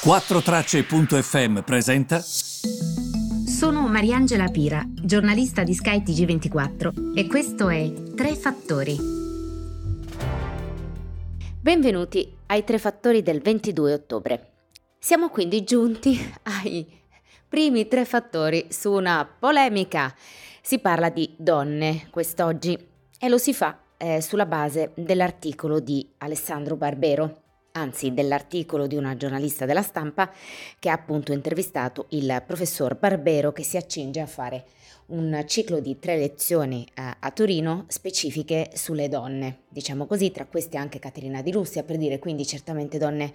[0.00, 2.20] 4Tracce.fm presenta.
[2.20, 8.96] Sono Mariangela Pira, giornalista di Sky TG24 e questo è Tre Fattori.
[11.60, 14.52] Benvenuti ai Tre Fattori del 22 ottobre.
[15.00, 16.86] Siamo quindi giunti ai
[17.48, 20.14] primi tre fattori su una polemica.
[20.62, 22.78] Si parla di donne quest'oggi
[23.18, 27.46] e lo si fa eh, sulla base dell'articolo di Alessandro Barbero
[27.78, 30.30] anzi dell'articolo di una giornalista della stampa
[30.78, 34.64] che ha appunto intervistato il professor Barbero che si accinge a fare
[35.06, 40.76] un ciclo di tre lezioni a, a Torino specifiche sulle donne, diciamo così, tra queste
[40.76, 43.32] anche Caterina di Russia, per dire quindi certamente donne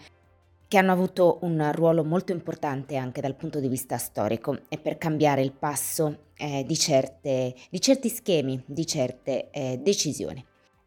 [0.68, 4.98] che hanno avuto un ruolo molto importante anche dal punto di vista storico e per
[4.98, 10.44] cambiare il passo eh, di, certe, di, certi schemi, di certe eh, decisioni.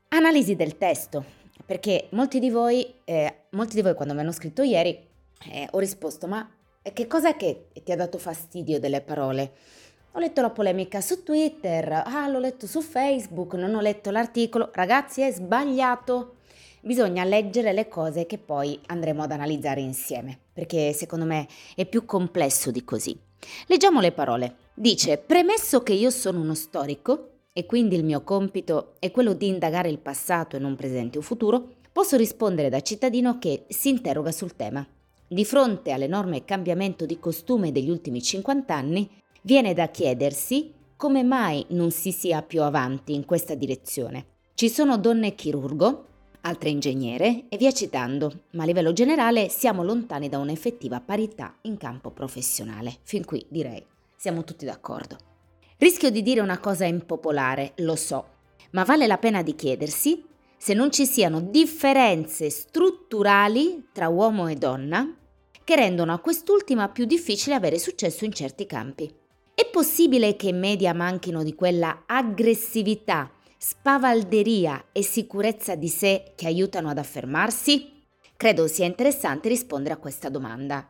[0.09, 1.25] Analisi del testo,
[1.66, 4.97] perché molti di voi, eh, molti di voi quando mi hanno scritto ieri,
[5.51, 6.48] eh, ho risposto, ma
[6.93, 9.52] che cos'è che ti ha dato fastidio delle parole?
[10.13, 14.71] Ho letto la polemica su Twitter, ah, l'ho letto su Facebook, non ho letto l'articolo.
[14.73, 16.37] Ragazzi, è sbagliato.
[16.80, 22.07] Bisogna leggere le cose che poi andremo ad analizzare insieme, perché secondo me è più
[22.07, 23.19] complesso di così.
[23.66, 24.57] Leggiamo le parole.
[24.73, 29.46] Dice, premesso che io sono uno storico, e quindi il mio compito è quello di
[29.46, 34.30] indagare il passato e non presente o futuro, posso rispondere da cittadino che si interroga
[34.30, 34.87] sul tema.
[35.26, 41.65] Di fronte all'enorme cambiamento di costume degli ultimi 50 anni, viene da chiedersi come mai
[41.68, 44.26] non si sia più avanti in questa direzione.
[44.52, 46.04] Ci sono donne chirurgo,
[46.43, 51.79] altre ingegnere e via citando, ma a livello generale siamo lontani da un'effettiva parità in
[51.79, 52.98] campo professionale.
[53.04, 53.82] Fin qui direi
[54.15, 55.35] siamo tutti d'accordo.
[55.79, 58.24] Rischio di dire una cosa impopolare, lo so,
[58.71, 60.24] ma vale la pena di chiedersi
[60.57, 65.15] se non ci siano differenze strutturali tra uomo e donna
[65.62, 69.12] che rendono a quest'ultima più difficile avere successo in certi campi.
[69.53, 76.47] È possibile che in media manchino di quella aggressività, spavalderia e sicurezza di sé che
[76.47, 78.03] aiutano ad affermarsi?
[78.34, 80.88] Credo sia interessante rispondere a questa domanda.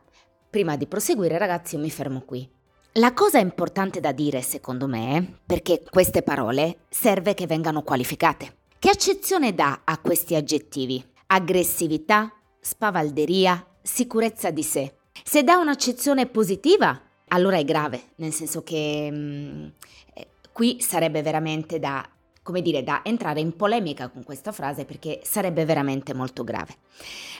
[0.49, 2.55] Prima di proseguire ragazzi io mi fermo qui.
[2.97, 8.55] La cosa importante da dire, secondo me, perché queste parole serve che vengano qualificate.
[8.79, 11.03] Che accezione dà a questi aggettivi?
[11.27, 14.95] Aggressività, spavalderia, sicurezza di sé.
[15.23, 19.73] Se dà un'accezione positiva, allora è grave, nel senso che mh,
[20.15, 22.03] eh, qui sarebbe veramente da,
[22.41, 26.77] come dire, da entrare in polemica con questa frase perché sarebbe veramente molto grave.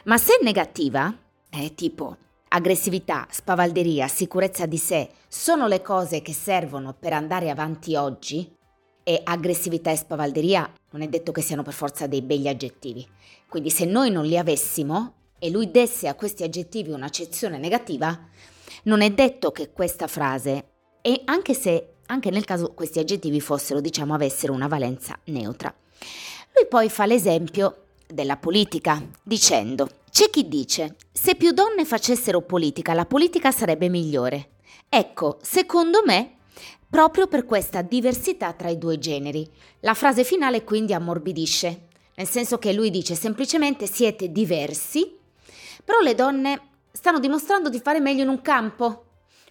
[0.03, 1.11] Ma se è negativa,
[1.49, 2.17] è tipo
[2.57, 8.51] Aggressività, spavalderia, sicurezza di sé sono le cose che servono per andare avanti oggi
[9.03, 13.07] e aggressività e spavalderia non è detto che siano per forza dei begli aggettivi.
[13.47, 18.27] Quindi se noi non li avessimo e lui desse a questi aggettivi un'accezione negativa,
[18.85, 20.69] non è detto che questa frase,
[21.03, 25.71] e anche se anche nel caso questi aggettivi fossero, diciamo, avessero una valenza neutra.
[26.55, 32.95] Lui poi fa l'esempio della politica, dicendo c'è chi dice, se più donne facessero politica,
[32.95, 34.53] la politica sarebbe migliore.
[34.89, 36.37] Ecco, secondo me,
[36.89, 39.47] proprio per questa diversità tra i due generi.
[39.81, 45.15] La frase finale quindi ammorbidisce, nel senso che lui dice semplicemente siete diversi,
[45.85, 46.61] però le donne
[46.91, 49.05] stanno dimostrando di fare meglio in un campo.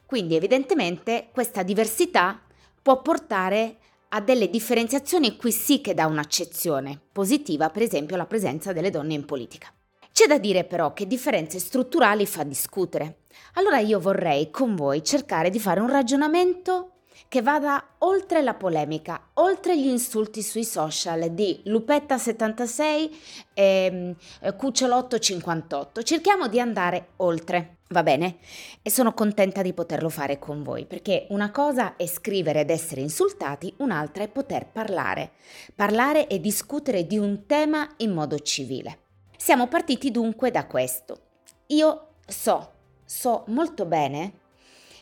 [0.05, 2.43] Quindi evidentemente questa diversità
[2.83, 3.77] può portare
[4.09, 9.15] a delle differenziazioni qui sì che dà un'accezione positiva, per esempio la presenza delle donne
[9.15, 9.73] in politica.
[10.17, 13.19] C'è da dire però che differenze strutturali fa discutere.
[13.57, 16.93] Allora io vorrei con voi cercare di fare un ragionamento
[17.29, 23.11] che vada oltre la polemica, oltre gli insulti sui social di Lupetta76
[23.53, 26.03] e eh, Cucciolotto58.
[26.03, 27.81] Cerchiamo di andare oltre.
[27.89, 28.39] Va bene?
[28.81, 33.03] E sono contenta di poterlo fare con voi, perché una cosa è scrivere ed essere
[33.03, 35.33] insultati, un'altra è poter parlare.
[35.75, 39.01] Parlare e discutere di un tema in modo civile.
[39.37, 41.21] Siamo partiti dunque da questo.
[41.67, 42.73] Io so,
[43.05, 44.33] so molto bene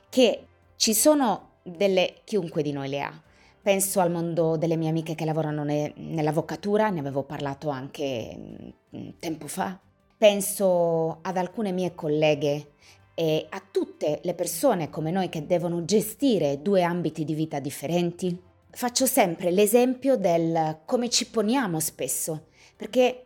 [0.08, 3.22] che ci sono delle, chiunque di noi le ha.
[3.62, 8.98] Penso al mondo delle mie amiche che lavorano ne, nell'avvocatura, ne avevo parlato anche mh,
[8.98, 9.78] mm, tempo fa.
[10.16, 12.72] Penso ad alcune mie colleghe
[13.14, 18.38] e a tutte le persone come noi che devono gestire due ambiti di vita differenti.
[18.70, 23.23] Faccio sempre l'esempio del come ci poniamo spesso, perché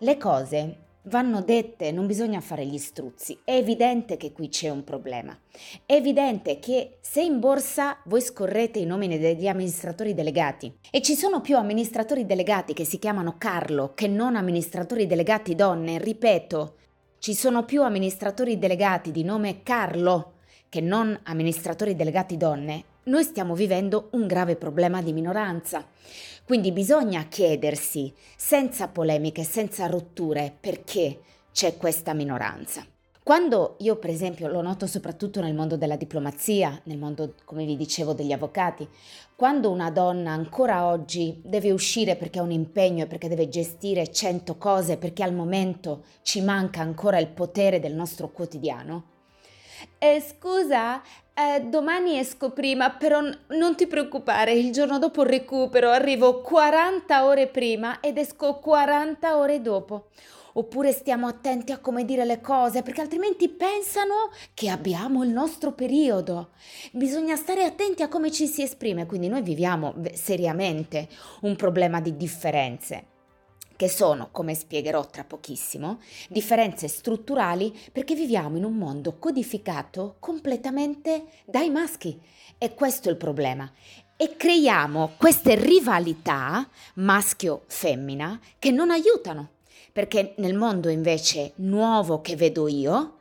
[0.00, 3.38] le cose vanno dette, non bisogna fare gli struzzi.
[3.44, 5.36] È evidente che qui c'è un problema.
[5.86, 11.14] È evidente che se in borsa voi scorrete i nomi degli amministratori delegati e ci
[11.14, 16.74] sono più amministratori delegati che si chiamano Carlo che non amministratori delegati donne, ripeto,
[17.18, 20.34] ci sono più amministratori delegati di nome Carlo
[20.68, 25.86] che non amministratori delegati donne, noi stiamo vivendo un grave problema di minoranza.
[26.44, 31.20] Quindi bisogna chiedersi, senza polemiche, senza rotture, perché
[31.52, 32.84] c'è questa minoranza.
[33.22, 37.76] Quando io, per esempio, lo noto soprattutto nel mondo della diplomazia, nel mondo, come vi
[37.76, 38.88] dicevo, degli avvocati,
[39.34, 44.12] quando una donna ancora oggi deve uscire perché ha un impegno e perché deve gestire
[44.12, 49.14] cento cose, perché al momento ci manca ancora il potere del nostro quotidiano,
[49.98, 51.02] eh, scusa,
[51.34, 57.24] eh, domani esco prima, però n- non ti preoccupare, il giorno dopo recupero, arrivo 40
[57.26, 60.06] ore prima ed esco 40 ore dopo.
[60.54, 65.72] Oppure stiamo attenti a come dire le cose, perché altrimenti pensano che abbiamo il nostro
[65.72, 66.52] periodo.
[66.92, 71.08] Bisogna stare attenti a come ci si esprime, quindi noi viviamo seriamente
[71.42, 73.08] un problema di differenze
[73.76, 81.26] che sono, come spiegherò tra pochissimo, differenze strutturali perché viviamo in un mondo codificato completamente
[81.44, 82.18] dai maschi.
[82.58, 83.70] E questo è il problema.
[84.16, 89.50] E creiamo queste rivalità maschio-femmina che non aiutano.
[89.92, 93.12] Perché nel mondo invece nuovo che vedo io,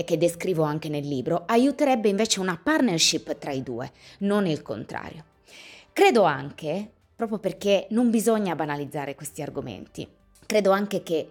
[0.00, 4.62] e che descrivo anche nel libro, aiuterebbe invece una partnership tra i due, non il
[4.62, 5.24] contrario.
[5.92, 10.08] Credo anche proprio perché non bisogna banalizzare questi argomenti.
[10.46, 11.30] Credo anche che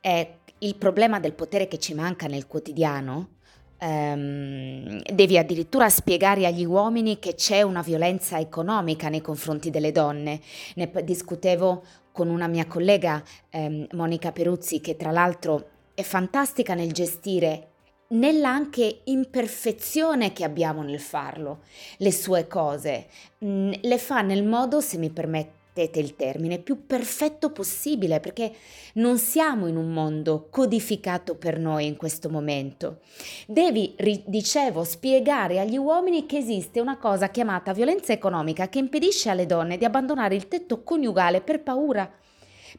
[0.00, 3.36] eh, il problema del potere che ci manca nel quotidiano
[3.78, 10.40] ehm, devi addirittura spiegare agli uomini che c'è una violenza economica nei confronti delle donne.
[10.74, 16.90] Ne discutevo con una mia collega, ehm, Monica Peruzzi, che tra l'altro è fantastica nel
[16.90, 17.68] gestire
[18.10, 21.60] nella anche imperfezione che abbiamo nel farlo,
[21.98, 23.06] le sue cose,
[23.44, 28.52] mm, le fa nel modo, se mi permettete il termine, più perfetto possibile, perché
[28.94, 32.98] non siamo in un mondo codificato per noi in questo momento.
[33.46, 33.94] Devi,
[34.26, 39.78] dicevo, spiegare agli uomini che esiste una cosa chiamata violenza economica che impedisce alle donne
[39.78, 42.10] di abbandonare il tetto coniugale per paura,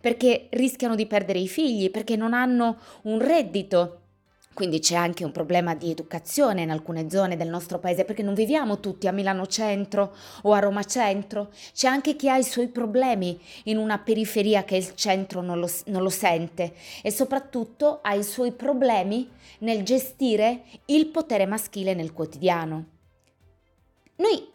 [0.02, 4.01] perché rischiano di perdere i figli, perché non hanno un reddito
[4.62, 8.36] quindi c'è anche un problema di educazione in alcune zone del nostro paese perché non
[8.36, 11.50] viviamo tutti a Milano Centro o a Roma Centro.
[11.74, 15.68] C'è anche chi ha i suoi problemi in una periferia che il centro non lo,
[15.86, 19.28] non lo sente e soprattutto ha i suoi problemi
[19.62, 22.86] nel gestire il potere maschile nel quotidiano.
[24.18, 24.48] Noi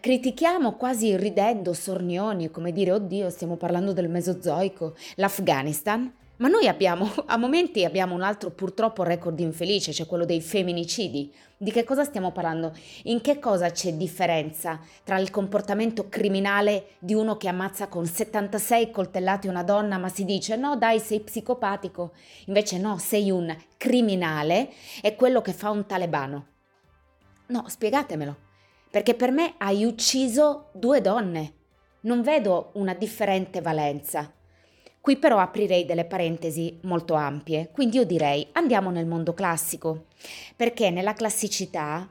[0.00, 7.10] critichiamo quasi ridendo, sornioni, come dire, oddio, stiamo parlando del Mesozoico, l'Afghanistan ma noi abbiamo,
[7.26, 11.32] a momenti abbiamo un altro purtroppo record infelice, cioè quello dei femminicidi.
[11.56, 12.72] Di che cosa stiamo parlando?
[13.04, 18.90] In che cosa c'è differenza tra il comportamento criminale di uno che ammazza con 76
[18.90, 22.12] coltellati una donna, ma si dice no dai sei psicopatico,
[22.46, 24.70] invece no, sei un criminale,
[25.00, 26.46] è quello che fa un talebano.
[27.46, 28.36] No, spiegatemelo,
[28.90, 31.52] perché per me hai ucciso due donne.
[32.00, 34.30] Non vedo una differente valenza.
[35.04, 40.06] Qui però aprirei delle parentesi molto ampie, quindi io direi andiamo nel mondo classico,
[40.56, 42.08] perché nella classicità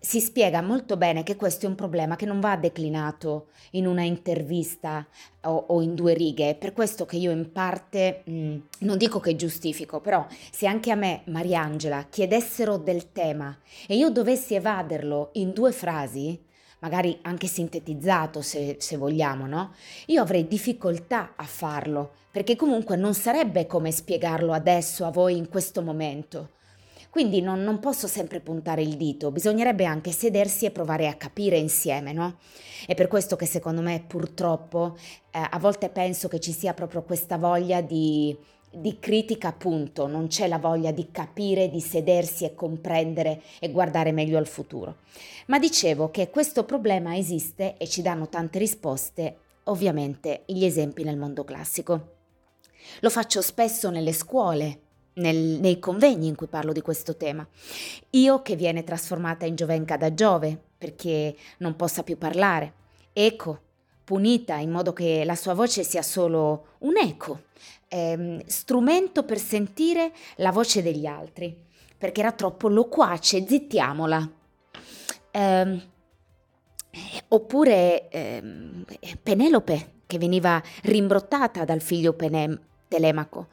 [0.00, 4.02] si spiega molto bene che questo è un problema che non va declinato in una
[4.02, 5.06] intervista
[5.42, 9.20] o, o in due righe, per questo che io in parte mh, mm, non dico
[9.20, 13.56] che giustifico, però se anche a me, Mariangela, chiedessero del tema
[13.86, 16.42] e io dovessi evaderlo in due frasi,
[16.86, 19.74] magari anche sintetizzato se, se vogliamo, no?
[20.06, 25.48] Io avrei difficoltà a farlo, perché comunque non sarebbe come spiegarlo adesso a voi in
[25.48, 26.50] questo momento.
[27.10, 31.56] Quindi non, non, posso sempre puntare il dito, bisognerebbe anche sedersi e provare a capire
[31.56, 32.36] insieme, no?
[32.86, 34.96] È per questo che secondo me purtroppo
[35.32, 38.36] eh, a volte penso che ci sia proprio questa voglia di
[38.78, 44.12] di critica appunto, non c'è la voglia di capire, di sedersi e comprendere e guardare
[44.12, 44.96] meglio al futuro.
[45.46, 51.16] Ma dicevo che questo problema esiste e ci danno tante risposte, ovviamente, gli esempi nel
[51.16, 52.14] mondo classico.
[53.00, 54.80] Lo faccio spesso nelle scuole,
[55.14, 57.46] nel, nei convegni in cui parlo di questo tema.
[58.10, 62.74] Io che viene trasformata in giovenca da Giove perché non possa più parlare.
[63.14, 63.60] Eco,
[64.06, 67.46] punita in modo che la sua voce sia solo un eco,
[67.88, 71.52] ehm, strumento per sentire la voce degli altri,
[71.98, 74.30] perché era troppo loquace, zittiamola.
[75.32, 75.82] Ehm,
[77.28, 78.84] eppure ehm,
[79.20, 82.56] Penelope, che veniva rimbrottata dal figlio Penem,
[82.88, 83.48] Telemaco.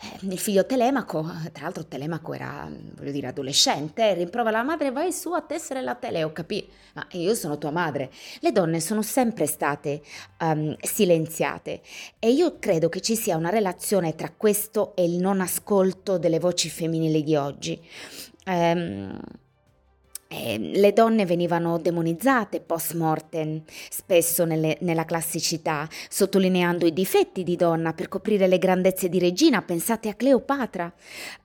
[0.00, 5.12] Eh, il figlio Telemaco, tra l'altro Telemaco era, voglio dire, adolescente, rimprovera la madre, vai
[5.12, 8.10] su a tessere la tele, ho capito, ma io sono tua madre.
[8.40, 10.02] Le donne sono sempre state
[10.40, 11.80] um, silenziate
[12.18, 16.38] e io credo che ci sia una relazione tra questo e il non ascolto delle
[16.38, 17.80] voci femminili di oggi.
[18.46, 19.18] Um,
[20.28, 27.54] eh, le donne venivano demonizzate post mortem, spesso nelle, nella classicità, sottolineando i difetti di
[27.54, 30.92] donna per coprire le grandezze di regina, pensate a Cleopatra,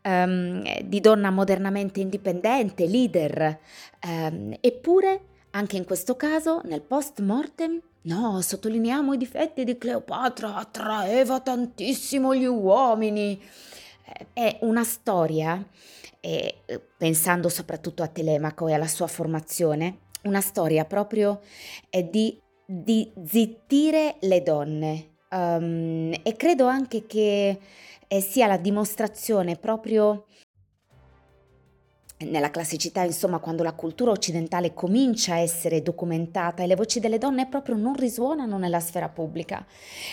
[0.04, 3.60] um, di donna modernamente indipendente, leader.
[4.04, 5.22] Um, eppure,
[5.52, 12.34] anche in questo caso, nel post mortem, no, sottolineiamo i difetti di Cleopatra, attraeva tantissimo
[12.34, 13.40] gli uomini.
[14.34, 15.64] È una storia
[16.22, 21.42] e eh, pensando soprattutto a Telemaco e alla sua formazione, una storia proprio
[21.90, 25.10] di, di zittire le donne.
[25.32, 27.60] Um, e credo anche che
[28.08, 30.26] eh, sia la dimostrazione proprio
[32.26, 37.18] nella classicità, insomma, quando la cultura occidentale comincia a essere documentata e le voci delle
[37.18, 39.66] donne proprio non risuonano nella sfera pubblica.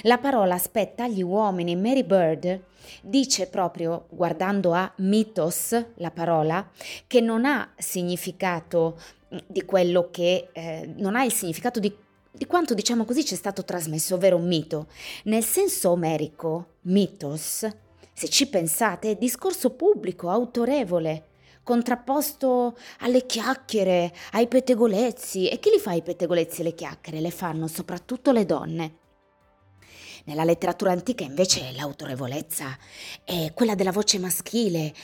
[0.02, 1.76] La parola spetta agli uomini.
[1.76, 2.62] Mary Bird
[3.02, 6.68] dice proprio, guardando a mitos, la parola,
[7.06, 8.98] che non ha significato
[9.34, 11.94] mm, di quello che eh, non ha il significato di
[12.30, 14.86] di quanto diciamo così ci è stato trasmesso, ovvero mito.
[15.24, 17.66] Nel senso omerico, mitos,
[18.12, 21.27] se ci pensate, è discorso pubblico, autorevole,
[21.68, 25.50] contrapposto alle chiacchiere, ai pettegolezzi.
[25.50, 27.20] E chi li fa i pettegolezzi e le chiacchiere?
[27.20, 28.96] Le fanno soprattutto le donne.
[30.24, 32.74] Nella letteratura antica invece l'autorevolezza
[33.22, 34.94] è quella della voce maschile.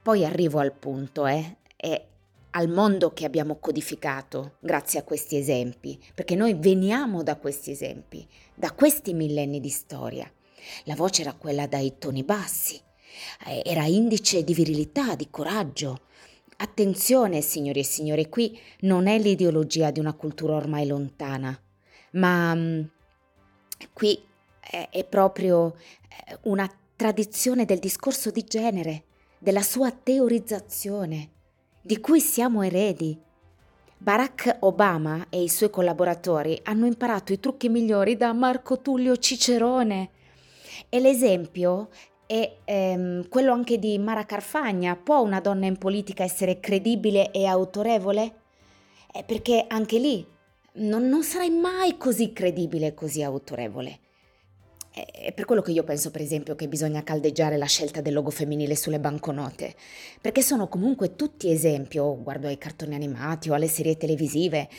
[0.00, 2.06] Poi arrivo al punto, eh, è
[2.50, 8.24] al mondo che abbiamo codificato grazie a questi esempi, perché noi veniamo da questi esempi,
[8.54, 10.30] da questi millenni di storia.
[10.84, 12.80] La voce era quella dai toni bassi,
[13.64, 16.00] era indice di virilità, di coraggio.
[16.58, 21.58] Attenzione, signori e signore, qui non è l'ideologia di una cultura ormai lontana,
[22.12, 22.80] ma mm,
[23.92, 24.18] qui
[24.58, 29.04] è, è proprio eh, una tradizione del discorso di genere,
[29.38, 31.30] della sua teorizzazione,
[31.82, 33.20] di cui siamo eredi.
[33.98, 40.10] Barack Obama e i suoi collaboratori hanno imparato i trucchi migliori da Marco Tullio Cicerone.
[40.88, 41.88] E l'esempio
[42.26, 47.46] e ehm, quello anche di Mara Carfagna, può una donna in politica essere credibile e
[47.46, 48.34] autorevole?
[49.12, 50.26] Eh, perché anche lì
[50.74, 54.00] non, non sarai mai così credibile e così autorevole.
[54.96, 58.30] È per quello che io penso, per esempio, che bisogna caldeggiare la scelta del logo
[58.30, 59.74] femminile sulle banconote,
[60.22, 64.70] perché sono comunque tutti esempi, guardo ai cartoni animati o alle serie televisive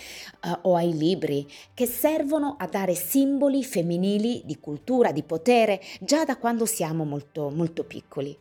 [0.42, 6.26] uh, o ai libri, che servono a dare simboli femminili di cultura, di potere, già
[6.26, 8.36] da quando siamo molto, molto piccoli.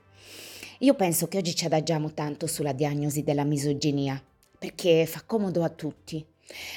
[0.78, 4.18] Io penso che oggi ci adagiamo tanto sulla diagnosi della misoginia,
[4.58, 6.24] perché fa comodo a tutti.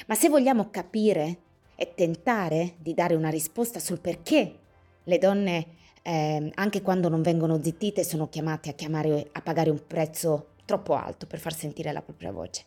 [0.08, 1.38] Ma se vogliamo capire
[1.74, 4.56] e tentare di dare una risposta sul perché
[5.04, 5.66] le donne,
[6.02, 10.94] eh, anche quando non vengono zittite, sono chiamate a, chiamare, a pagare un prezzo troppo
[10.94, 12.64] alto per far sentire la propria voce.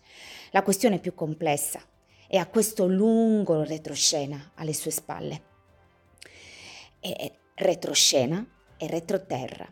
[0.52, 1.82] La questione è più complessa
[2.28, 5.42] e ha questo lungo retroscena alle sue spalle.
[7.00, 8.46] E retroscena
[8.78, 9.72] e retroterra.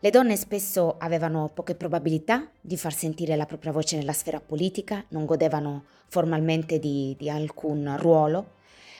[0.00, 5.04] Le donne spesso avevano poche probabilità di far sentire la propria voce nella sfera politica,
[5.10, 8.54] non godevano formalmente di, di alcun ruolo,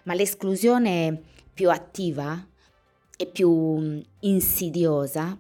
[0.05, 1.21] ma l'esclusione
[1.53, 2.47] più attiva
[3.17, 5.39] e più mm, insidiosa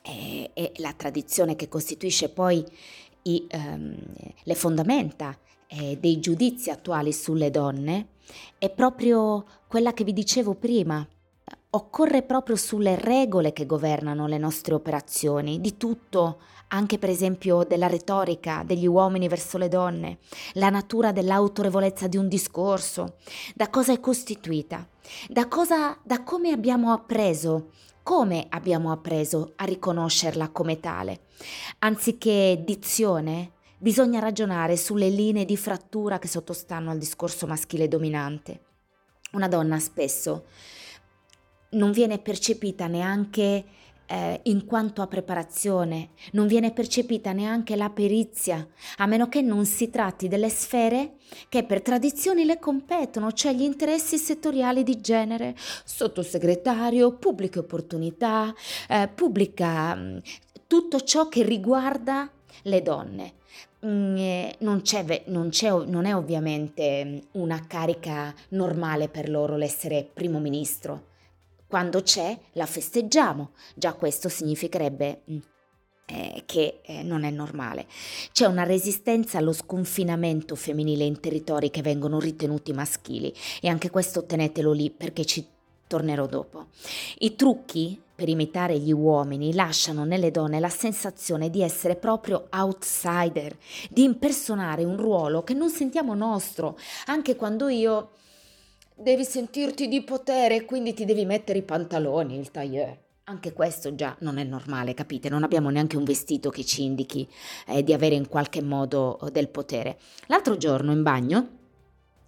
[0.00, 2.64] è, è la tradizione che costituisce poi
[3.22, 3.96] i, um,
[4.42, 5.36] le fondamenta
[5.68, 8.08] eh, dei giudizi attuali sulle donne,
[8.58, 11.06] è proprio quella che vi dicevo prima.
[11.70, 17.86] Occorre proprio sulle regole che governano le nostre operazioni, di tutto, anche per esempio della
[17.86, 20.18] retorica degli uomini verso le donne,
[20.54, 23.16] la natura dell'autorevolezza di un discorso,
[23.54, 24.86] da cosa è costituita,
[25.28, 27.70] da, cosa, da come abbiamo appreso,
[28.02, 31.20] come abbiamo appreso a riconoscerla come tale.
[31.80, 38.62] Anziché dizione, bisogna ragionare sulle linee di frattura che sottostanno al discorso maschile dominante.
[39.32, 40.46] Una donna spesso
[41.70, 43.64] non viene percepita neanche
[44.08, 49.66] eh, in quanto a preparazione, non viene percepita neanche la perizia, a meno che non
[49.66, 51.16] si tratti delle sfere
[51.48, 58.54] che per tradizioni le competono, cioè gli interessi settoriali di genere, sottosegretario, pubbliche opportunità,
[58.88, 60.18] eh, pubblica mm,
[60.66, 62.30] tutto ciò che riguarda
[62.62, 63.32] le donne.
[63.84, 70.08] Mm, eh, non, c'è, non, c'è, non è ovviamente una carica normale per loro l'essere
[70.12, 71.07] primo ministro
[71.68, 73.50] quando c'è la festeggiamo.
[73.74, 75.38] Già questo significherebbe mm,
[76.06, 77.86] eh, che eh, non è normale.
[78.32, 84.24] C'è una resistenza allo sconfinamento femminile in territori che vengono ritenuti maschili e anche questo
[84.24, 85.46] tenetelo lì perché ci
[85.86, 86.66] tornerò dopo.
[87.18, 93.56] I trucchi per imitare gli uomini lasciano nelle donne la sensazione di essere proprio outsider,
[93.90, 98.10] di impersonare un ruolo che non sentiamo nostro, anche quando io
[99.00, 102.96] devi sentirti di potere quindi ti devi mettere i pantaloni, il tailleur.
[103.24, 105.28] Anche questo già non è normale, capite?
[105.28, 107.28] Non abbiamo neanche un vestito che ci indichi
[107.66, 109.98] eh, di avere in qualche modo eh, del potere.
[110.26, 111.56] L'altro giorno in bagno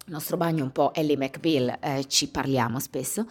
[0.05, 3.27] il nostro bagno un po' Ellie McBeal, eh, ci parliamo spesso,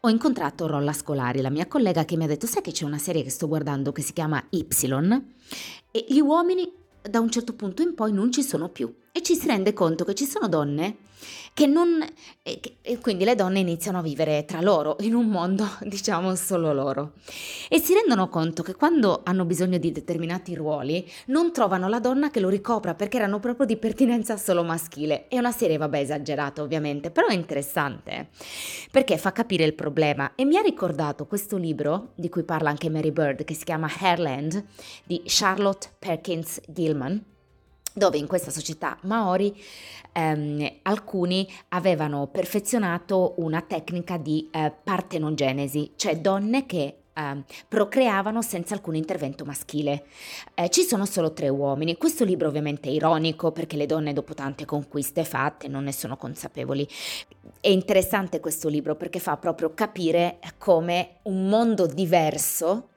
[0.00, 2.98] ho incontrato Rolla Scolari, la mia collega, che mi ha detto, sai che c'è una
[2.98, 4.66] serie che sto guardando che si chiama Y
[5.90, 9.36] e gli uomini da un certo punto in poi non ci sono più e ci
[9.36, 10.96] si rende conto che ci sono donne
[11.56, 12.04] che non...
[12.42, 16.74] E, e quindi le donne iniziano a vivere tra loro, in un mondo, diciamo, solo
[16.74, 17.12] loro.
[17.70, 22.30] E si rendono conto che quando hanno bisogno di determinati ruoli, non trovano la donna
[22.30, 25.28] che lo ricopra perché erano proprio di pertinenza solo maschile.
[25.28, 28.28] È una serie, vabbè, esagerata ovviamente, però è interessante
[28.90, 32.90] perché fa capire il problema e mi ha ricordato questo libro di cui parla anche
[32.90, 34.62] Mary Bird che si chiama Hairland
[35.04, 37.34] di Charlotte Perkins Gilman
[37.96, 39.58] dove in questa società maori
[40.12, 48.74] ehm, alcuni avevano perfezionato una tecnica di eh, partenogenesi, cioè donne che eh, procreavano senza
[48.74, 50.04] alcun intervento maschile.
[50.52, 51.96] Eh, ci sono solo tre uomini.
[51.96, 56.18] Questo libro ovviamente è ironico perché le donne dopo tante conquiste fatte non ne sono
[56.18, 56.86] consapevoli.
[57.58, 62.90] È interessante questo libro perché fa proprio capire come un mondo diverso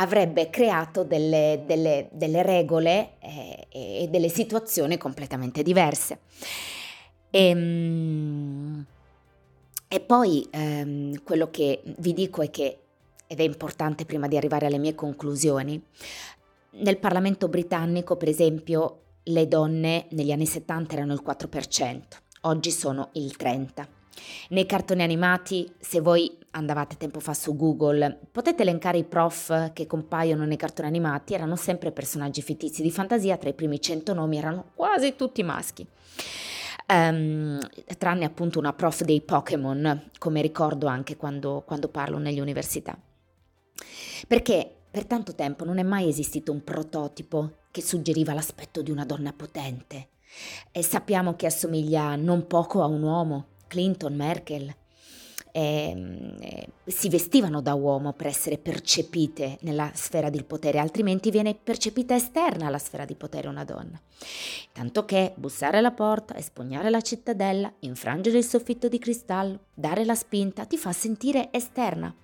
[0.00, 6.20] avrebbe creato delle, delle, delle regole eh, e delle situazioni completamente diverse.
[7.30, 8.86] E, ehm,
[9.88, 12.78] e poi ehm, quello che vi dico è che,
[13.26, 15.82] ed è importante prima di arrivare alle mie conclusioni,
[16.70, 22.00] nel Parlamento britannico, per esempio, le donne negli anni 70 erano il 4%,
[22.42, 23.97] oggi sono il 30%.
[24.50, 29.86] Nei cartoni animati, se voi andavate tempo fa su Google, potete elencare i prof che
[29.86, 34.38] compaiono nei cartoni animati, erano sempre personaggi fittizi di fantasia, tra i primi 100 nomi
[34.38, 35.86] erano quasi tutti maschi.
[36.90, 37.58] Um,
[37.98, 42.98] tranne appunto una prof dei Pokémon, come ricordo anche quando, quando parlo nelle università.
[44.26, 49.04] Perché per tanto tempo non è mai esistito un prototipo che suggeriva l'aspetto di una
[49.04, 50.08] donna potente.
[50.72, 54.74] E sappiamo che assomiglia non poco a un uomo, Clinton, Merkel,
[55.52, 61.54] eh, eh, si vestivano da uomo per essere percepite nella sfera del potere, altrimenti viene
[61.54, 64.00] percepita esterna alla sfera di potere una donna.
[64.72, 70.14] Tanto che bussare alla porta, espugnare la cittadella, infrangere il soffitto di cristallo, dare la
[70.14, 72.14] spinta, ti fa sentire esterna.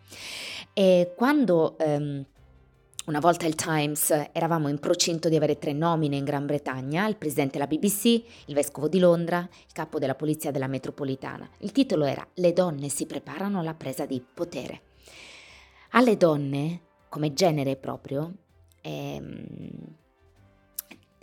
[0.73, 2.25] E quando ehm,
[3.07, 7.17] una volta il Times eravamo in procinto di avere tre nomine in Gran Bretagna, il
[7.17, 8.05] presidente della BBC,
[8.47, 11.47] il vescovo di Londra, il capo della polizia della metropolitana.
[11.59, 14.81] Il titolo era Le donne si preparano alla presa di potere.
[15.91, 18.33] Alle donne, come genere proprio,
[18.81, 19.45] ehm,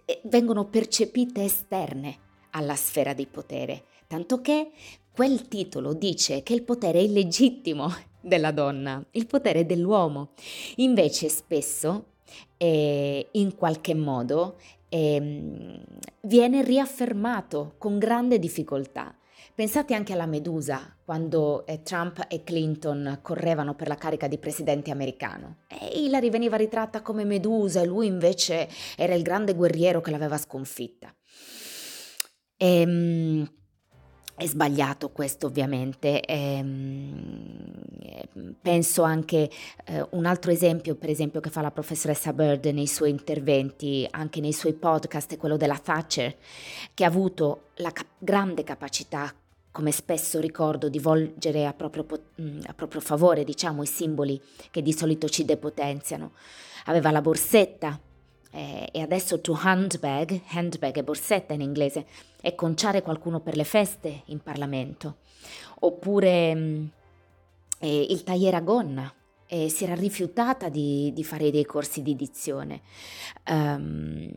[0.05, 2.17] eh, vengono percepite esterne
[2.51, 4.71] alla sfera di potere, tanto che
[5.11, 7.91] quel titolo dice che il potere è illegittimo
[8.21, 10.29] della donna, il potere dell'uomo.
[10.77, 12.05] Invece spesso,
[12.57, 14.57] eh, in qualche modo,
[14.89, 15.79] eh,
[16.21, 19.15] viene riaffermato con grande difficoltà.
[19.53, 24.91] Pensate anche alla Medusa, quando eh, Trump e Clinton correvano per la carica di presidente
[24.91, 25.57] americano.
[25.67, 30.37] E Hillary veniva ritratta come Medusa e lui invece era il grande guerriero che l'aveva
[30.37, 31.13] sconfitta.
[32.57, 33.45] Ehm,
[34.41, 37.73] è sbagliato questo ovviamente, ehm,
[38.59, 39.47] penso anche
[39.85, 44.39] eh, un altro esempio per esempio che fa la professoressa Bird nei suoi interventi, anche
[44.39, 46.35] nei suoi podcast, è quello della Thatcher,
[46.95, 49.31] che ha avuto la cap- grande capacità
[49.71, 52.05] come spesso ricordo, di volgere a proprio,
[52.41, 56.31] mm, a proprio favore, diciamo, i simboli che di solito ci depotenziano.
[56.85, 57.97] Aveva la borsetta,
[58.51, 62.05] eh, e adesso to handbag, handbag è borsetta in inglese,
[62.41, 65.17] è conciare qualcuno per le feste in Parlamento,
[65.79, 66.85] oppure mm,
[67.79, 69.13] eh, il tagliere a gonna,
[69.53, 72.79] e si era rifiutata di, di, fare dei corsi di dizione.
[73.49, 74.31] Um,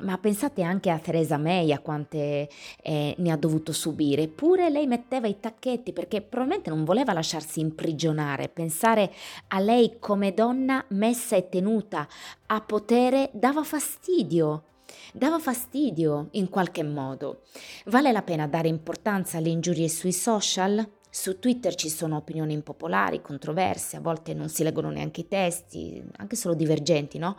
[0.00, 2.48] ma pensate anche a Theresa May, a quante
[2.82, 4.22] eh, ne ha dovuto subire.
[4.22, 8.48] Eppure lei metteva i tacchetti perché probabilmente non voleva lasciarsi imprigionare.
[8.48, 9.12] Pensare
[9.46, 12.08] a lei come donna messa e tenuta
[12.46, 14.64] a potere dava fastidio.
[15.12, 17.42] Dava fastidio in qualche modo.
[17.84, 20.84] Vale la pena dare importanza alle ingiurie sui social?
[21.14, 26.02] Su Twitter ci sono opinioni impopolari, controverse, a volte non si leggono neanche i testi,
[26.16, 27.36] anche solo divergenti, no?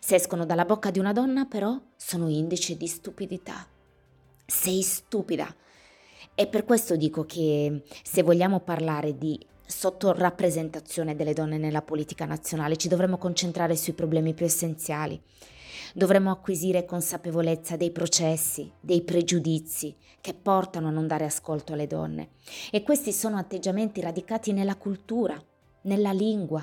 [0.00, 3.66] Se escono dalla bocca di una donna, però, sono indice di stupidità.
[4.44, 5.52] Sei stupida.
[6.34, 12.76] E per questo dico che se vogliamo parlare di sottorappresentazione delle donne nella politica nazionale,
[12.76, 15.18] ci dovremmo concentrare sui problemi più essenziali.
[15.96, 22.32] Dovremmo acquisire consapevolezza dei processi, dei pregiudizi che portano a non dare ascolto alle donne.
[22.70, 25.42] E questi sono atteggiamenti radicati nella cultura,
[25.84, 26.62] nella lingua,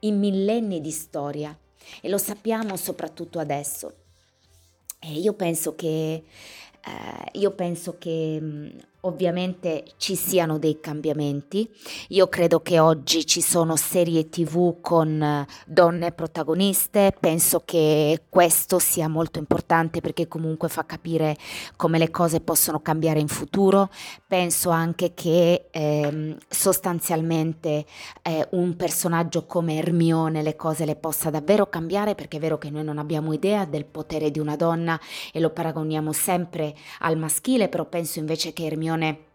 [0.00, 1.58] in millenni di storia.
[2.00, 3.94] E lo sappiamo soprattutto adesso.
[5.00, 11.70] E io penso che, eh, io penso che Ovviamente ci siano dei cambiamenti.
[12.08, 18.80] Io credo che oggi ci sono serie tv con eh, donne protagoniste, penso che questo
[18.80, 21.36] sia molto importante perché comunque fa capire
[21.76, 23.88] come le cose possono cambiare in futuro.
[24.26, 27.86] Penso anche che ehm, sostanzialmente
[28.22, 32.68] eh, un personaggio come Ermione le cose le possa davvero cambiare perché è vero che
[32.68, 35.00] noi non abbiamo idea del potere di una donna
[35.32, 39.26] e lo paragoniamo sempre al maschile, però penso invece che Ermione Hermione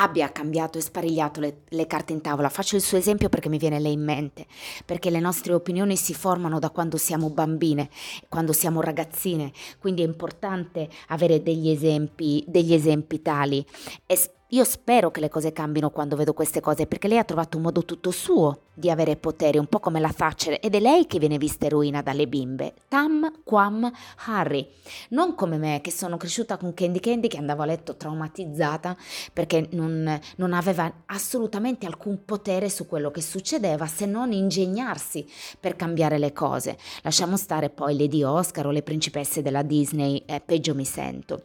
[0.00, 2.48] abbia cambiato e sparigliato le, le, carte in tavola.
[2.48, 4.46] Faccio il suo esempio perché mi viene lei in mente,
[4.84, 7.90] perché le nostre opinioni si formano da quando siamo bambine,
[8.28, 13.64] quando siamo ragazzine, quindi è importante avere degli esempi, degli esempi tali.
[14.06, 14.16] E
[14.52, 17.64] io spero che le cose cambino quando vedo queste cose, perché lei ha trovato un
[17.64, 21.18] modo tutto suo di avere potere, un po' come la Thatcher, ed è lei che
[21.18, 22.72] viene vista eroina dalle bimbe.
[22.88, 23.92] Tam Quam
[24.24, 24.66] Harry.
[25.10, 28.96] Non come me, che sono cresciuta con Candy Candy, che andavo a letto traumatizzata
[29.34, 35.26] perché non, non aveva assolutamente alcun potere su quello che succedeva, se non ingegnarsi
[35.60, 36.78] per cambiare le cose.
[37.02, 41.42] Lasciamo stare poi Lady Oscar o le principesse della Disney, eh, peggio mi sento.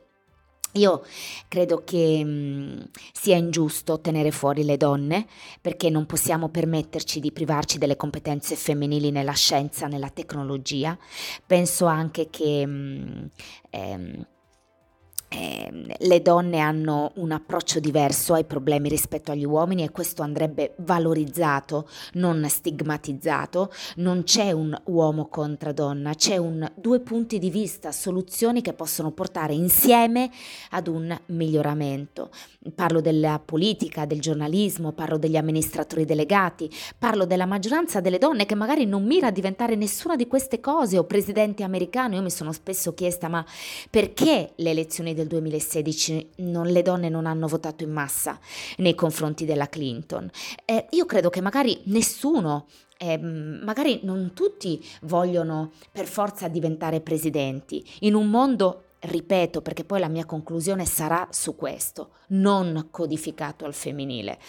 [0.73, 1.03] Io
[1.47, 2.79] credo che mh, mm,
[3.11, 5.27] sia ingiusto tenere fuori le donne
[5.61, 10.97] perché non possiamo permetterci di privarci delle competenze femminili nella scienza, nella tecnologia.
[11.45, 13.25] Penso anche che mh, mm,
[13.69, 14.25] ehm,
[15.33, 20.73] eh, le donne hanno un approccio diverso ai problemi rispetto agli uomini e questo andrebbe
[20.77, 23.71] valorizzato, non stigmatizzato.
[23.95, 29.11] Non c'è un uomo contro donna, c'è un due punti di vista, soluzioni che possono
[29.11, 30.29] portare insieme
[30.69, 32.29] ad un miglioramento.
[32.75, 38.55] Parlo della politica, del giornalismo, parlo degli amministratori delegati, parlo della maggioranza delle donne che
[38.55, 42.15] magari non mira a diventare nessuna di queste cose o presidente americano.
[42.15, 43.43] Io mi sono spesso chiesta ma
[43.89, 48.39] perché le elezioni del del 2016 non, le donne non hanno votato in massa
[48.77, 50.29] nei confronti della Clinton.
[50.65, 57.83] Eh, io credo che magari nessuno eh, magari non tutti vogliono per forza diventare presidenti.
[58.01, 63.73] In un mondo, ripeto, perché poi la mia conclusione sarà su questo, non codificato al
[63.73, 64.39] femminile.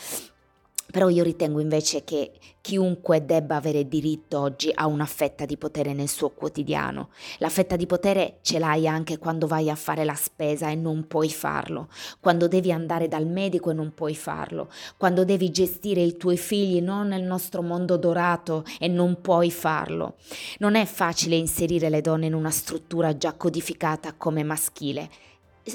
[0.95, 2.31] Però io ritengo invece che
[2.61, 7.09] chiunque debba avere diritto oggi a una fetta di potere nel suo quotidiano.
[7.39, 11.09] La fetta di potere ce l'hai anche quando vai a fare la spesa e non
[11.09, 11.89] puoi farlo,
[12.21, 16.81] quando devi andare dal medico e non puoi farlo, quando devi gestire i tuoi figli
[16.81, 20.15] non nel nostro mondo dorato e non puoi farlo.
[20.59, 25.11] Non è facile inserire le donne in una struttura già codificata come maschile.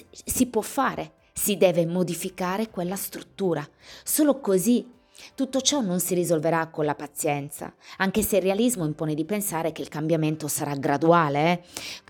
[0.09, 3.67] Si può fare, si deve modificare quella struttura.
[4.01, 4.95] Solo così
[5.35, 9.71] tutto ciò non si risolverà con la pazienza, anche se il realismo impone di pensare
[9.71, 11.61] che il cambiamento sarà graduale eh?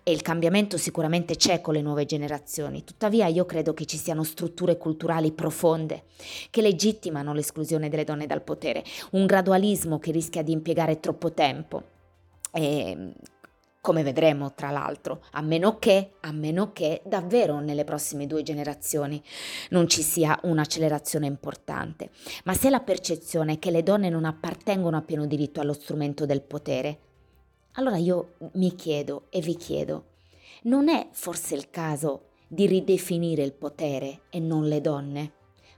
[0.03, 2.83] e il cambiamento sicuramente c'è con le nuove generazioni.
[2.83, 6.03] Tuttavia io credo che ci siano strutture culturali profonde
[6.49, 11.83] che legittimano l'esclusione delle donne dal potere, un gradualismo che rischia di impiegare troppo tempo.
[12.51, 13.13] E
[13.81, 19.21] come vedremo tra l'altro, a meno che, a meno che davvero nelle prossime due generazioni
[19.69, 22.09] non ci sia un'accelerazione importante.
[22.43, 26.25] Ma se la percezione è che le donne non appartengono a pieno diritto allo strumento
[26.25, 26.99] del potere,
[27.73, 30.07] allora io mi chiedo e vi chiedo,
[30.63, 35.33] non è forse il caso di ridefinire il potere e non le donne?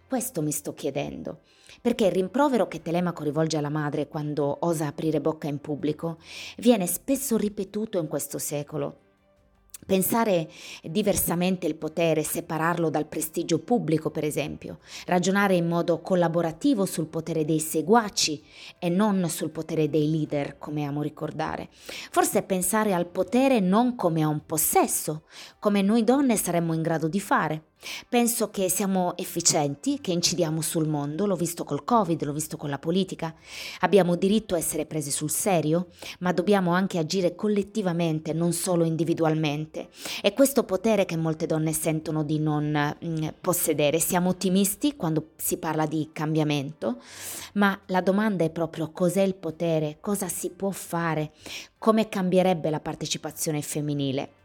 [0.08, 1.42] Questo mi sto chiedendo,
[1.80, 6.18] perché il rimprovero che Telemaco rivolge alla madre quando osa aprire bocca in pubblico
[6.58, 9.10] viene spesso ripetuto in questo secolo
[9.86, 10.48] Pensare
[10.84, 17.46] diversamente il potere, separarlo dal prestigio pubblico, per esempio, ragionare in modo collaborativo sul potere
[17.46, 18.44] dei seguaci
[18.78, 21.70] e non sul potere dei leader, come amo ricordare.
[21.72, 25.24] Forse pensare al potere non come a un possesso,
[25.60, 27.64] come noi donne saremmo in grado di fare.
[28.08, 32.70] Penso che siamo efficienti, che incidiamo sul mondo, l'ho visto col Covid, l'ho visto con
[32.70, 33.34] la politica.
[33.80, 35.88] Abbiamo diritto a essere presi sul serio,
[36.20, 39.90] ma dobbiamo anche agire collettivamente, non solo individualmente.
[40.22, 44.00] E questo potere che molte donne sentono di non mh, mm, possedere.
[44.00, 47.02] Siamo ottimisti quando si parla di cambiamento,
[47.54, 51.32] ma la domanda è proprio cos'è il potere, cosa si può fare,
[51.80, 54.41] come cambierebbe la partecipazione femminile.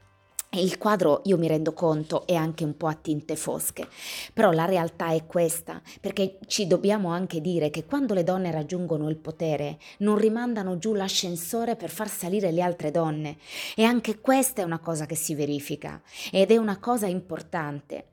[0.50, 3.86] Il quadro, io mi rendo conto, è anche un po' a tinte fosche,
[4.32, 9.10] però la realtà è questa, perché ci dobbiamo anche dire che quando le donne raggiungono
[9.10, 13.36] il potere non rimandano giù l'ascensore per far salire le altre donne
[13.74, 16.00] e anche questa è una cosa che si verifica
[16.32, 18.06] ed è una cosa importante.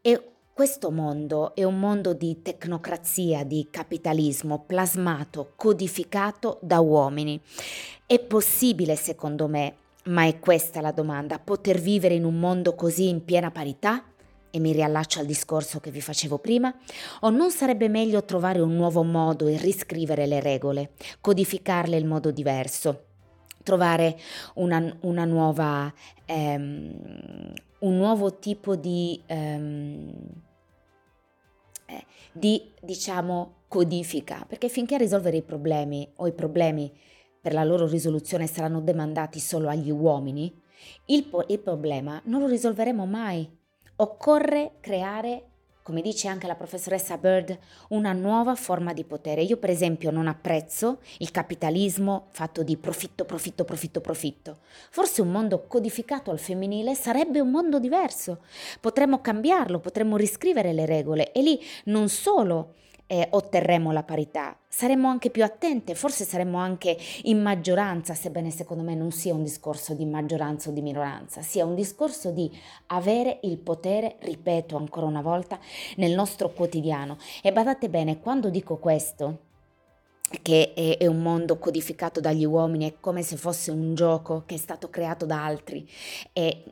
[0.00, 7.40] E questo mondo è un mondo di tecnocrazia, di capitalismo plasmato, codificato da uomini.
[8.06, 13.08] È possibile, secondo me, ma è questa la domanda, poter vivere in un mondo così
[13.08, 14.04] in piena parità?
[14.50, 16.74] E mi riallaccio al discorso che vi facevo prima,
[17.20, 22.30] o non sarebbe meglio trovare un nuovo modo e riscrivere le regole, codificarle in modo
[22.30, 23.04] diverso,
[23.62, 24.18] trovare
[24.54, 25.92] una, una nuova,
[26.26, 30.12] ehm, un nuovo tipo di, ehm,
[31.86, 36.92] eh, di, diciamo, codifica, perché finché a risolvere i problemi o i problemi
[37.42, 40.50] per la loro risoluzione saranno demandati solo agli uomini,
[41.06, 43.50] il, po- il problema non lo risolveremo mai.
[43.96, 45.48] Occorre creare
[45.82, 49.42] come dice anche la professoressa Bird, una nuova forma di potere.
[49.42, 54.58] Io per esempio non apprezzo il capitalismo fatto di profitto, profitto, profitto, profitto.
[54.90, 58.42] Forse un mondo codificato al femminile sarebbe un mondo diverso.
[58.80, 62.74] Potremmo cambiarlo, potremmo riscrivere le regole e lì non solo
[63.12, 64.56] eh, otterremo la parità.
[64.66, 69.42] Saremmo anche più attente, forse saremmo anche in maggioranza, sebbene secondo me non sia un
[69.42, 72.50] discorso di maggioranza o di minoranza, sia un discorso di
[72.86, 75.58] avere il potere, ripeto ancora una volta,
[75.96, 77.18] nel nostro quotidiano.
[77.42, 79.50] E badate bene, quando dico questo,
[80.40, 84.58] che è, un mondo codificato dagli uomini, è come se fosse un gioco che è
[84.58, 85.86] stato creato da altri
[86.32, 86.64] e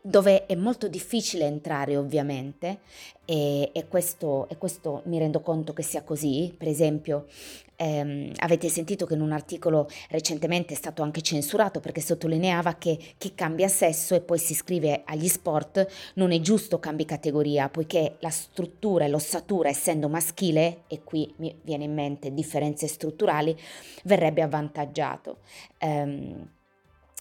[0.00, 2.80] dove è molto difficile entrare ovviamente
[3.24, 6.54] e, e, questo, e, questo, mi rendo conto che sia così.
[6.56, 7.26] Per esempio,
[7.76, 12.96] ehm, avete sentito che in un articolo recentemente è stato anche censurato perché sottolineava che
[13.18, 18.16] chi cambia sesso e poi si iscrive agli sport non è giusto cambi categoria, poiché
[18.20, 23.56] la struttura e l'ossatura, essendo maschile, e qui mi viene in mente differenze strutturali,
[24.04, 25.38] verrebbe avvantaggiato.
[25.80, 26.48] Um,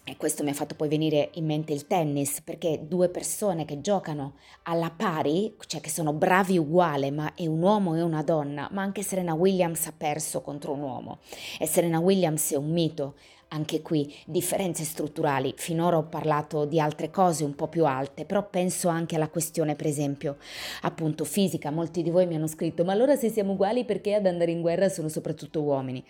[0.08, 3.82] e questo mi ha fatto poi venire in mente il tennis, perché due persone che
[3.82, 8.70] giocano alla pari, cioè che sono bravi uguali, ma è un uomo e una donna,
[8.72, 11.18] ma anche Serena Williams ha perso contro un uomo.
[11.60, 13.16] E Serena Williams è un mito,
[13.48, 15.54] anche qui differenze strutturali.
[15.58, 19.76] Finora ho parlato di altre cose un po' più alte, però penso anche alla questione,
[19.76, 20.38] per esempio,
[20.82, 21.72] appunto fisica.
[21.72, 24.62] Molti di voi mi hanno scritto: "Ma allora se siamo uguali perché ad andare in
[24.62, 26.04] guerra sono soprattutto uomini?".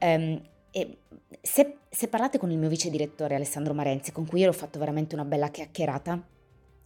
[0.00, 0.40] Um,
[0.76, 0.96] e
[1.40, 4.80] se, se, parlate con il mio vice direttore Alessandro Marenzi, con cui io ho fatto
[4.80, 6.20] veramente una bella chiacchierata,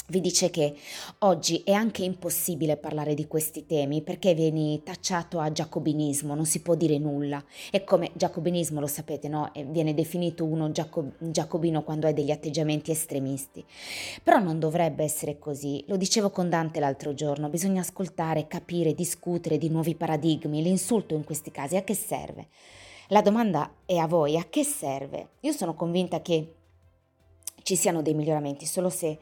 [0.08, 0.74] vi dice che
[1.20, 6.60] oggi è anche impossibile parlare di questi temi perché vieni tacciato a giacobinismo, non si
[6.60, 7.42] può dire nulla.
[7.70, 9.50] E come giacobinismo lo sapete, no?
[9.66, 13.64] Viene definito uno giacob- giacobino quando ha degli atteggiamenti estremisti.
[14.22, 15.82] Però non dovrebbe essere così.
[15.88, 20.62] Lo dicevo con Dante l'altro giorno, bisogna ascoltare, capire, discutere di nuovi paradigmi.
[20.62, 22.48] L'insulto in questi casi a che serve?
[23.10, 25.30] La domanda è a voi, a che serve?
[25.40, 26.56] Io sono convinta che
[27.62, 29.18] ci siano dei miglioramenti solo se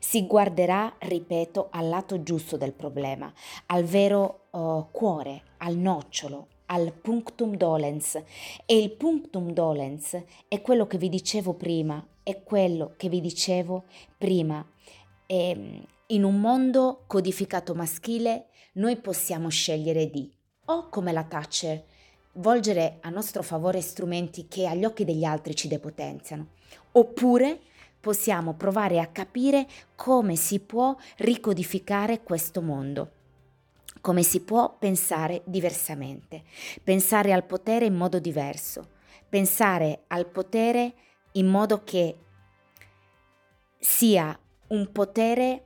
[0.00, 3.30] si guarderà, ripeto, al lato giusto del problema,
[3.66, 8.14] al vero uh, cuore, al nocciolo, al punctum dolens.
[8.64, 10.18] E il punctum dolens
[10.48, 13.84] è quello che vi dicevo prima, è quello che vi dicevo
[14.16, 14.66] prima.
[15.26, 20.32] E, ehm, in un mondo codificato maschile noi possiamo scegliere di,
[20.66, 21.84] o come la Thatcher,
[22.36, 26.48] volgere a nostro favore strumenti che agli occhi degli altri ci depotenziano,
[26.92, 27.60] oppure
[28.00, 33.10] possiamo provare a capire come si può ricodificare questo mondo,
[34.00, 36.44] come si può pensare diversamente,
[36.82, 38.90] pensare al potere in modo diverso,
[39.28, 40.94] pensare al potere
[41.32, 42.16] in modo che
[43.78, 45.64] sia un potere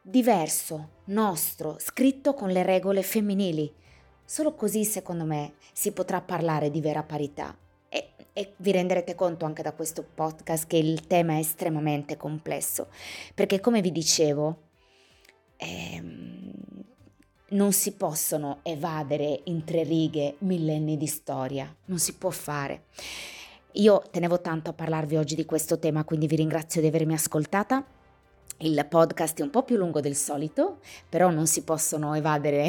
[0.00, 3.72] diverso, nostro, scritto con le regole femminili,
[4.30, 7.56] Solo così, secondo me, si potrà parlare di vera parità.
[7.88, 12.88] E, e, vi renderete conto anche da questo podcast che il tema è estremamente complesso,
[13.32, 14.64] perché come vi dicevo,
[15.56, 16.52] ehm,
[17.52, 22.82] non si possono evadere in tre righe millenni di storia, non si può fare.
[23.72, 27.82] Io tenevo tanto a parlarvi oggi di questo tema, quindi vi ringrazio di avermi ascoltata
[28.60, 32.68] Il podcast è un po' più lungo del solito, però non si possono evadere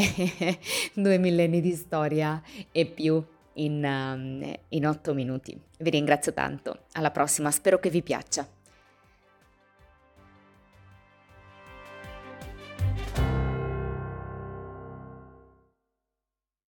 [0.93, 2.39] due millenni di storia
[2.71, 3.23] e più
[3.53, 5.59] in, um, in otto minuti.
[5.79, 8.47] Vi ringrazio tanto, alla prossima, spero che vi piaccia.